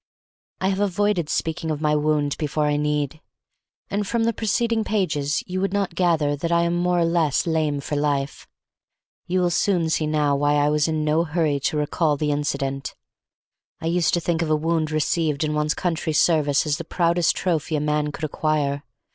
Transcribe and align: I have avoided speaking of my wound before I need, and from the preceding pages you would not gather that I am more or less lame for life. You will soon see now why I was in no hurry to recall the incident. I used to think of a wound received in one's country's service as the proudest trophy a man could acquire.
I 0.59 0.69
have 0.69 0.79
avoided 0.79 1.29
speaking 1.29 1.69
of 1.69 1.79
my 1.79 1.95
wound 1.95 2.35
before 2.39 2.65
I 2.65 2.75
need, 2.75 3.21
and 3.87 4.07
from 4.07 4.23
the 4.23 4.33
preceding 4.33 4.83
pages 4.83 5.43
you 5.45 5.61
would 5.61 5.73
not 5.73 5.93
gather 5.93 6.35
that 6.37 6.51
I 6.51 6.63
am 6.63 6.73
more 6.73 6.97
or 6.97 7.05
less 7.05 7.45
lame 7.45 7.79
for 7.81 7.95
life. 7.95 8.47
You 9.27 9.41
will 9.41 9.51
soon 9.51 9.91
see 9.91 10.07
now 10.07 10.35
why 10.35 10.55
I 10.55 10.69
was 10.69 10.87
in 10.87 11.05
no 11.05 11.23
hurry 11.23 11.59
to 11.59 11.77
recall 11.77 12.17
the 12.17 12.31
incident. 12.31 12.95
I 13.79 13.85
used 13.85 14.15
to 14.15 14.19
think 14.19 14.41
of 14.41 14.49
a 14.49 14.55
wound 14.55 14.89
received 14.89 15.43
in 15.43 15.53
one's 15.53 15.75
country's 15.75 16.19
service 16.19 16.65
as 16.65 16.77
the 16.77 16.83
proudest 16.83 17.35
trophy 17.35 17.75
a 17.75 17.79
man 17.79 18.11
could 18.11 18.23
acquire. 18.23 18.81